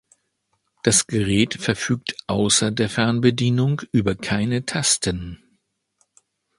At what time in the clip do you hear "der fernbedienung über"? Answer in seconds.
2.71-4.15